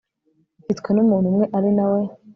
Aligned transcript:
gifitwe 0.57 0.89
n 0.93 0.97
umuntu 1.03 1.25
umwe 1.31 1.45
ari 1.57 1.69
na 1.77 1.85
we 1.93 2.01